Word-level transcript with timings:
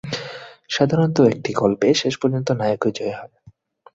সাধারণত, 0.69 1.17
একটা 1.27 1.51
গল্পে, 1.55 1.87
শেষ 1.93 2.13
পর্যন্ত 2.17 2.47
নায়কই 2.51 2.91
জয়ী 2.91 3.13
হয়। 3.17 3.33